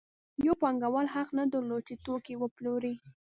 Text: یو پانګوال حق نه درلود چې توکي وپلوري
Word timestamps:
یو 0.45 0.53
پانګوال 0.61 1.07
حق 1.15 1.29
نه 1.37 1.43
درلود 1.53 1.81
چې 1.87 1.95
توکي 2.05 2.35
وپلوري 2.37 2.93